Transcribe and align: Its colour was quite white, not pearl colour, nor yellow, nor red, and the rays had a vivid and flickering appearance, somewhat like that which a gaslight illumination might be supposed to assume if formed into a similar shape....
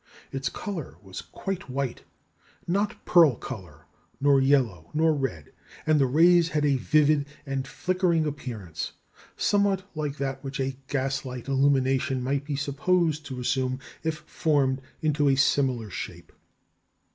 Its 0.31 0.49
colour 0.49 0.95
was 1.03 1.21
quite 1.21 1.69
white, 1.69 2.01
not 2.67 3.05
pearl 3.05 3.35
colour, 3.35 3.85
nor 4.19 4.41
yellow, 4.41 4.89
nor 4.95 5.13
red, 5.13 5.53
and 5.85 5.99
the 6.01 6.07
rays 6.07 6.49
had 6.49 6.65
a 6.65 6.75
vivid 6.77 7.27
and 7.45 7.67
flickering 7.67 8.25
appearance, 8.25 8.93
somewhat 9.37 9.83
like 9.93 10.17
that 10.17 10.43
which 10.43 10.59
a 10.59 10.75
gaslight 10.87 11.47
illumination 11.47 12.23
might 12.23 12.43
be 12.45 12.55
supposed 12.55 13.27
to 13.27 13.39
assume 13.39 13.77
if 14.01 14.17
formed 14.25 14.81
into 15.03 15.29
a 15.29 15.35
similar 15.35 15.91
shape.... 15.91 16.31